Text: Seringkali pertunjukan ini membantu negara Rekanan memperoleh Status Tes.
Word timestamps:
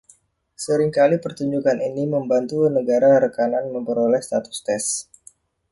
Seringkali 0.65 1.15
pertunjukan 1.25 1.77
ini 1.89 2.03
membantu 2.15 2.59
negara 2.77 3.11
Rekanan 3.23 3.65
memperoleh 3.75 4.17
Status 4.27 4.57
Tes. 4.67 4.85